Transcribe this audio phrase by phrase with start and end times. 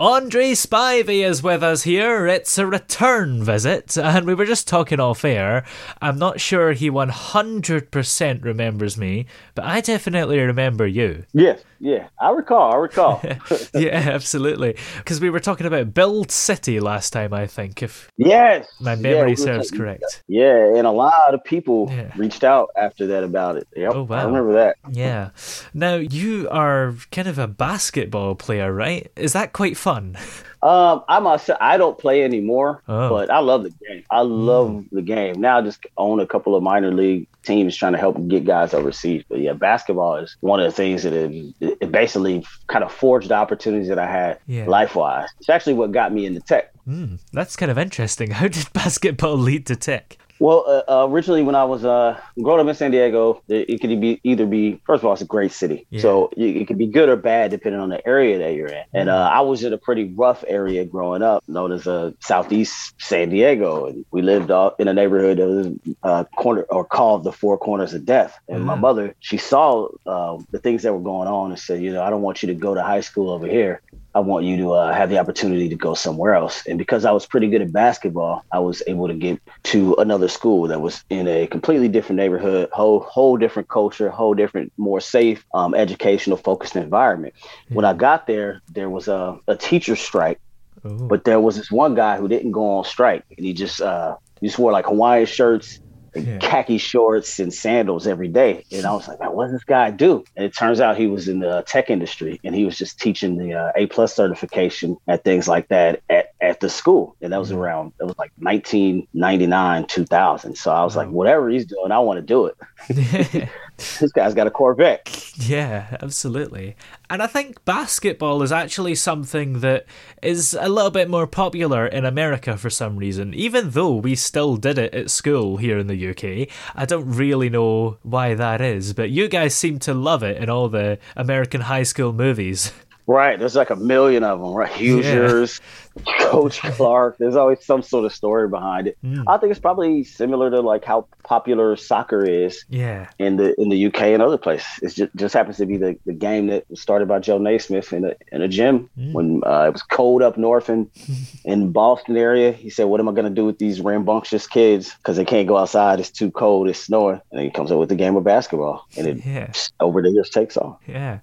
[0.00, 2.26] Andre Spivey is with us here.
[2.26, 5.64] It's a return visit, and we were just talking off air.
[6.02, 11.22] I'm not sure he 100% remembers me, but I definitely remember you.
[11.32, 12.72] Yes, yeah, I recall.
[12.72, 13.20] I recall.
[13.74, 14.76] yeah, absolutely.
[14.98, 19.30] Because we were talking about Build City last time, I think, if yes, my memory
[19.30, 20.24] were serves talking- correct.
[20.26, 22.10] Yeah, and a lot of people Yeah.
[22.16, 23.68] reached out after that about it.
[23.76, 24.22] Yep, Oh, wow.
[24.22, 24.76] I remember that.
[24.90, 25.30] Yeah.
[25.72, 29.08] Now, you are kind of a basketball player, right?
[29.14, 30.16] Is that quite fun?
[30.64, 33.10] Um, I say, I don't play anymore, Oh.
[33.10, 34.02] but I love the game.
[34.10, 35.38] I love the game.
[35.38, 38.72] Now I just own a couple of minor league teams trying to help get guys
[38.72, 39.24] overseas.
[39.28, 43.28] But yeah, basketball is one of the things that it, it basically kind of forged
[43.28, 44.64] the opportunities that I had Yeah.
[44.64, 45.28] life wise.
[45.38, 46.72] It's actually what got me into tech.
[46.86, 48.30] Hmm, that's kind of interesting.
[48.40, 50.16] How did basketball lead to tech?
[50.40, 54.00] Well, uh, uh, originally when I was uh, growing up in San Diego, it, could
[54.00, 56.00] be either be first of all, it's a great city, Yeah.
[56.02, 58.84] so it could be good or bad depending on the area that you're in.
[58.92, 62.94] And uh, I was in a pretty rough area growing up, known as uh, Southeast
[62.98, 65.68] San Diego, and we lived in a neighborhood that was
[66.02, 68.36] uh, corner or called the Four Corners of Death.
[68.48, 68.80] And my Mhm.
[68.80, 72.10] mother, she saw uh, the things that were going on and said, you know, I
[72.10, 73.80] don't want you to go to high school over here.
[74.14, 76.64] I want you to uh, have the opportunity to go somewhere else.
[76.66, 80.28] And because I was pretty good at basketball, I was able to get to another
[80.28, 85.00] school that was in a completely different neighborhood, whole whole different culture, whole different, more
[85.00, 87.34] safe, um, educational focused environment.
[87.70, 90.40] When I got there, there was a, a teacher strike,
[90.84, 91.08] Oh.
[91.08, 94.16] but there was this one guy who didn't go on strike, and he just uh,
[94.40, 95.80] he just wore like Hawaiian shirts.
[96.14, 96.38] And Yeah.
[96.38, 99.90] Khaki shorts and sandals every day, and I was like, "Man, what does this guy
[99.90, 103.00] do?" And it turns out he was in the tech industry, and he was just
[103.00, 107.32] teaching the uh, A plus certification at things like that at, at the school, and
[107.32, 110.54] that was around it was like 1999, 2000.
[110.56, 114.46] So I was like, "Whatever he's doing, I want to do it." This guy's got
[114.46, 115.20] a Corvette.
[115.36, 116.76] Yeah, absolutely.
[117.10, 119.84] And I think basketball is actually something that
[120.22, 123.34] is a little bit more popular in America for some reason.
[123.34, 127.50] Even though we still did it at school here in the UK, I don't really
[127.50, 131.62] know why that is, but you guys seem to love it in all the American
[131.62, 132.72] high school movies.
[133.06, 133.38] Right.
[133.38, 134.72] There's like a million of them, right?
[134.72, 135.60] Hoosiers,
[136.20, 137.16] Coach Clark.
[137.18, 138.98] There's always some sort of story behind it.
[139.04, 139.24] Mm.
[139.26, 143.08] I think it's probably similar to like how popular soccer is Yeah.
[143.18, 144.66] in the in the UK and other places.
[144.82, 147.92] It just, just happens to be the, the game that was started by Joe Naismith
[147.92, 149.12] in a in a gym Mm.
[149.12, 150.90] when uh, it was cold up north in
[151.44, 152.52] in Boston area.
[152.52, 155.46] He said, "What am I going to do with these rambunctious kids because they can't
[155.48, 156.00] go outside?
[156.00, 156.68] It's too cold.
[156.68, 159.52] It's snowing." And then he comes up with the game of basketball, and it Yeah.
[159.80, 160.78] over the years takes off.
[160.86, 161.20] Yeah.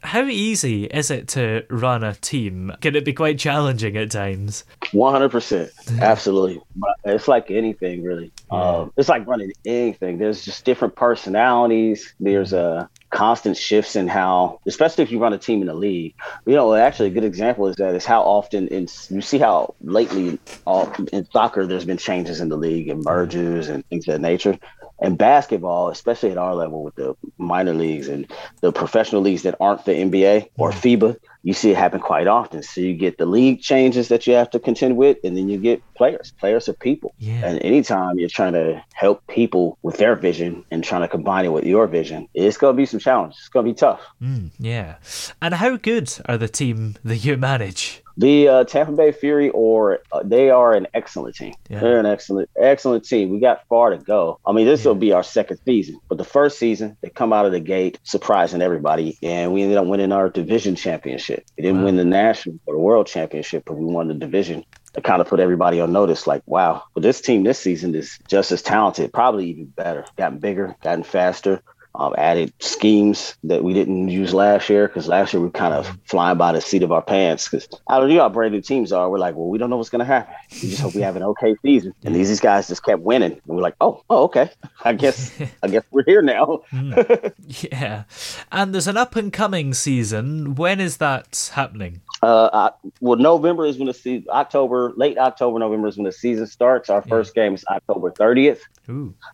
[0.00, 2.72] How easy is it to run a team?
[2.80, 4.64] Can it be quite challenging at times?
[4.92, 6.60] One hundred percent, absolutely.
[6.76, 8.30] But it's like anything, really.
[8.50, 10.18] Um, it's like running anything.
[10.18, 12.14] There's just different personalities.
[12.20, 16.14] There's uh, constant shifts in how, especially if you run a team in the league.
[16.46, 19.74] You know, actually, a good example is that is how often in you see how
[19.82, 24.14] lately all, in soccer there's been changes in the league and mergers and things of
[24.14, 24.58] that nature.
[25.02, 29.56] And basketball, especially at our level with the minor leagues and the professional leagues that
[29.60, 32.62] aren't the NBA or FIBA, you see it happen quite often.
[32.62, 35.58] So you get the league changes that you have to contend with, and then you
[35.58, 36.32] get players.
[36.38, 37.14] Players are people.
[37.18, 37.44] Yeah.
[37.44, 41.52] And anytime you're trying to help people with their vision and trying to combine it
[41.52, 43.38] with your vision, it's going to be some challenges.
[43.40, 44.00] It's going to be tough.
[44.22, 44.96] Mm, yeah.
[45.40, 48.01] And how good are the team that you manage?
[48.16, 51.54] The uh, Tampa Bay Fury, or uh, they are an excellent team.
[51.68, 51.80] Yeah.
[51.80, 53.30] They're an excellent, excellent team.
[53.30, 54.38] We got far to go.
[54.46, 57.46] I mean, this will be our second season, but the first season they come out
[57.46, 61.44] of the gate surprising everybody, and we ended up winning our division championship.
[61.56, 61.84] We didn't Wow.
[61.86, 64.64] win the national or the world championship, but we won the division.
[64.94, 68.18] It kind of put everybody on notice, like, wow, but this team this season is
[68.28, 70.04] just as talented, probably even better.
[70.18, 71.62] Gotten bigger, gotten faster
[71.94, 75.98] um, added schemes that we didn't use last year because last year we kind of
[76.04, 78.92] flying by the seat of our pants because I don't know how brand new teams
[78.92, 79.10] are.
[79.10, 80.34] We're like, well, we don't know what's going to happen.
[80.50, 81.94] We just hope we have an okay season.
[82.04, 83.32] And these, these guys just kept winning.
[83.32, 84.50] And we're like, oh, oh, okay.
[84.84, 86.62] I guess I guess we're here now.
[87.70, 88.04] Yeah.
[88.50, 90.54] And there's an up and coming season.
[90.54, 92.00] When is that happening?
[92.22, 96.12] Uh, I, well, November is when the season, October, late October, November is when the
[96.12, 96.88] season starts.
[96.88, 98.60] Our first game is October 30th.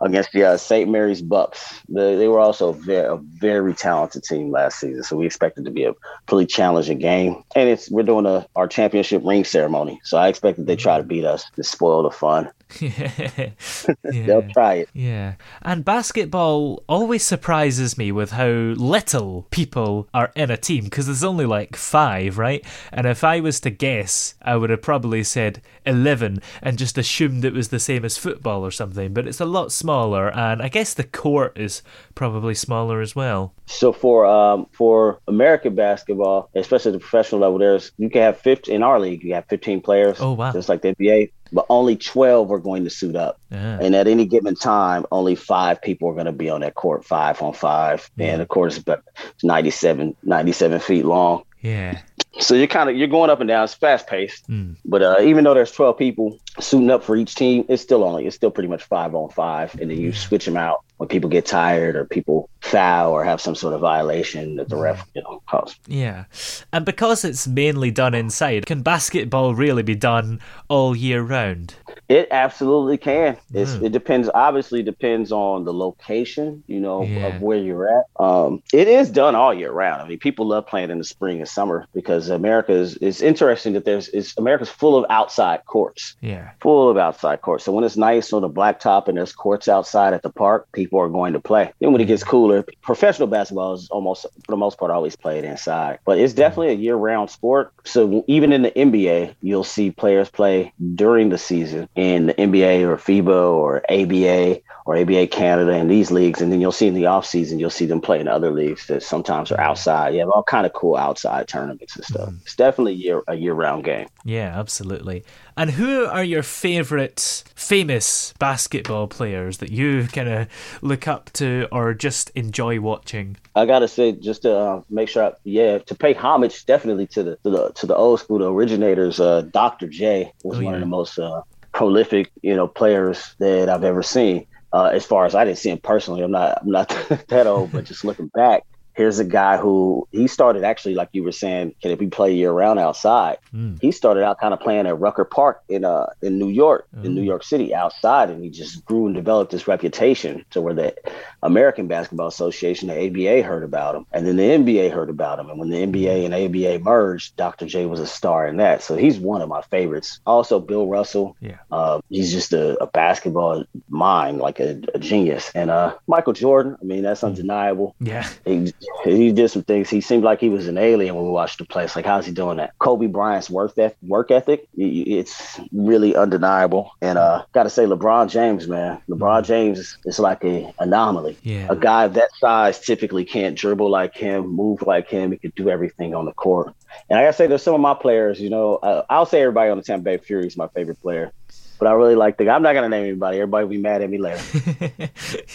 [0.00, 0.90] Against the uh, St.
[0.90, 1.80] Mary's Bucks.
[1.88, 5.58] They, they were also a very, a very talented team last season, so we expect
[5.58, 5.94] it to be a
[6.26, 7.42] pretty challenging game.
[7.54, 10.98] And it's we're doing a, our championship ring ceremony, so I expect that they try
[10.98, 12.50] to beat us to spoil the fun.
[12.80, 13.50] yeah.
[14.02, 14.88] They'll try it.
[14.92, 15.34] Yeah.
[15.62, 21.24] And basketball always surprises me with how little people are in a team because there's
[21.24, 22.64] only like five, right?
[22.92, 27.44] And if I was to guess, I would have probably said 11 and just assumed
[27.44, 29.12] it was the same as football or something.
[29.12, 31.82] But it's a lot smaller, and I guess the court is
[32.14, 33.54] probably smaller as well.
[33.66, 38.74] So for um for American basketball, especially the professional level, there's you can have 15
[38.74, 39.22] in our league.
[39.22, 40.18] You have 15 players.
[40.20, 40.52] Oh, wow.
[40.52, 43.38] Just like the NBA, but only 12 are going to suit up.
[43.50, 43.78] Yeah.
[43.80, 47.04] And at any given time, only five people are going to be on that court,
[47.04, 48.10] five on five.
[48.18, 49.04] And of course, it's about
[49.42, 51.44] 97, 97 feet long.
[51.62, 52.00] Yeah.
[52.40, 53.62] So you're kind of you're going up and down.
[53.64, 54.74] It's fast paced, Mm.
[54.84, 58.26] but uh, even though there's 12 people suiting up for each team, it's still only
[58.26, 61.30] it's still pretty much five on five, and then you switch them out when people
[61.30, 65.08] get tired or people foul or have some sort of violation that the ref mm.
[65.14, 65.76] you know calls.
[65.86, 66.24] Yeah.
[66.72, 71.74] And because it's mainly done inside, can basketball really be done all year round?
[72.08, 73.36] It absolutely can.
[73.52, 73.86] It's, hmm.
[73.86, 74.28] It depends.
[74.34, 77.28] Obviously, depends on the location, you know, Yeah.
[77.28, 78.04] of where you're at.
[78.22, 80.02] Um, it is done all year round.
[80.02, 82.98] I mean, people love playing in the spring and summer because America is.
[83.00, 84.08] It's interesting that there's.
[84.08, 86.16] It's America's full of outside courts.
[86.20, 86.50] Yeah.
[86.60, 87.64] full of outside courts.
[87.64, 91.00] So when it's nice on the blacktop and there's courts outside at the park, people
[91.00, 91.72] are going to play.
[91.80, 92.30] Then when it gets hmm.
[92.30, 95.98] cooler, professional basketball is almost for the most part always played inside.
[96.04, 97.72] But it's definitely a year-round sport.
[97.84, 102.82] So even in the NBA, you'll see players play during the season in the NBA
[102.82, 106.94] or FIBA or ABA or ABA Canada and these leagues, and then you'll see in
[106.94, 110.12] the off season you'll see them play in other leagues that sometimes are outside.
[110.12, 112.30] You have all kind of cool outside tournaments and stuff.
[112.42, 114.08] It's definitely a year a year-round game.
[114.24, 115.24] Yeah, absolutely.
[115.56, 120.48] And who are your favourite famous basketball players that you kind of
[120.82, 123.36] look up to or just enjoy watching?
[123.54, 127.22] I gotta say, just to uh, make sure, I, yeah, to pay homage definitely to
[127.22, 129.18] the to the, to the old school, the originators.
[129.20, 129.86] Uh, Dr.
[129.86, 130.74] J was Oh, one yeah.
[130.74, 131.42] of the most uh,
[131.72, 134.46] prolific, you know, players that I've ever seen.
[134.74, 136.88] Uh, as far as I didn't see him personally, I'm not I'm not
[137.28, 141.22] that old, but just looking back, here's a guy who he started actually, like you
[141.22, 143.38] were saying, can it be play year round outside?
[143.52, 143.80] Mm.
[143.80, 147.12] He started out kind of playing at Rucker Park in uh in New York, in
[147.12, 147.14] Mm.
[147.14, 150.94] New York City, outside, and he just grew and developed this reputation to where the
[151.42, 155.50] American Basketball Association, the ABA, heard about him, and then the NBA heard about him.
[155.50, 157.66] And when the NBA and ABA merged, Dr.
[157.66, 158.82] J was a star in that.
[158.82, 160.20] So he's one of my favorites.
[160.26, 161.36] Also, Bill Russell.
[161.40, 161.58] Yeah.
[161.70, 165.50] Uh, he's just a, a basketball mind, like a, a genius.
[165.54, 166.76] And uh, Michael Jordan.
[166.80, 167.94] I mean, that's undeniable.
[168.00, 168.26] Yeah.
[168.44, 168.72] He,
[169.04, 169.90] he did some things.
[169.90, 171.84] He seemed like he was an alien when we watched the play.
[171.84, 172.78] It's like, how's he doing that?
[172.78, 176.90] Kobe Bryant's work ethic, work ethic, it's really undeniable.
[177.00, 181.36] And uh, got to say, LeBron James, man, LeBron James is, is like a anomaly.
[181.42, 181.66] Yeah.
[181.70, 185.32] A guy that size typically can't dribble like him, move like him.
[185.32, 186.74] He could do everything on the court.
[187.10, 188.40] And I gotta say, there's some of my players.
[188.40, 191.32] You know, uh, I'll say everybody on the Tampa Bay Fury is my favorite player.
[191.78, 192.54] But I really like the guy.
[192.54, 193.38] I'm not gonna name anybody.
[193.38, 194.42] Everybody will be mad at me later.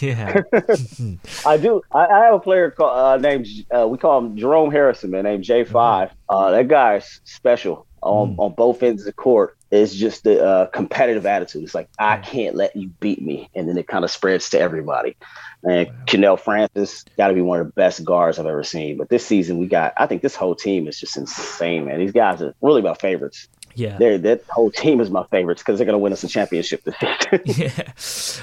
[0.00, 0.42] yeah.
[1.46, 1.82] I do.
[1.92, 5.24] I, I have a player called uh, named uh, we call him Jerome Harrison, man,
[5.24, 9.56] named J 5 Uh, that guy's special on on both ends of the court.
[9.70, 11.62] It's just the uh, competitive attitude.
[11.62, 14.58] It's like I can't let you beat me, and then it kind of spreads to
[14.58, 15.16] everybody.
[15.62, 18.96] And Kenel Francis got to be one of the best guards I've ever seen.
[18.96, 19.92] But this season we got.
[19.96, 22.00] I think this whole team is just insane, man.
[22.00, 23.48] These guys are really my favorites.
[23.74, 23.96] Yeah.
[23.98, 26.94] That whole team is my favorites because they're going to win us a championship this
[27.00, 27.16] year.
[27.60, 27.92] Yeah.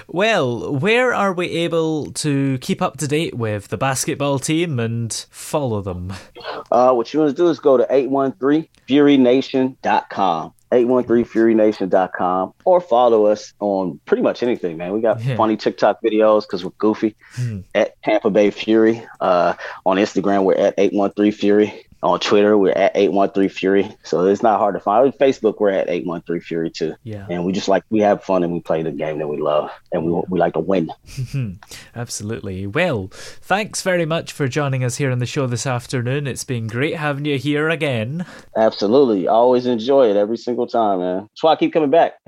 [0.07, 5.13] Well, where are we able to keep up to date with the basketball team and
[5.29, 6.13] follow them?
[6.71, 10.53] Uh, what you want to do is go to 813furynation.com.
[10.71, 14.91] 813furynation.com or follow us on pretty much anything, man.
[14.91, 15.37] We got Yeah.
[15.37, 17.59] funny TikTok videos because we're goofy Hmm.
[17.73, 19.01] at Tampa Bay Fury.
[19.21, 19.53] Uh,
[19.85, 21.85] on Instagram, we're at 813 Fury.
[22.03, 23.89] On Twitter, we're at 813 Fury.
[24.03, 25.07] So it's not hard to find.
[25.07, 26.93] On Facebook, we're at 813 Fury too.
[27.03, 27.25] Yeah.
[27.29, 29.71] And we just like, we have fun and we play the game that we love
[29.91, 30.91] and we, we like to win.
[31.95, 32.67] Absolutely.
[32.67, 36.27] Well, thanks very much for joining us here on the show this afternoon.
[36.27, 38.27] It's been great having you here again.
[38.55, 39.27] Absolutely.
[39.27, 41.21] I always enjoy it every single time, man.
[41.21, 42.13] That's why I keep coming back.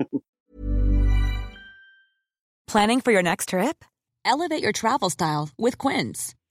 [2.66, 3.84] Planning for your next trip?
[4.24, 6.34] Elevate your travel style with Quince.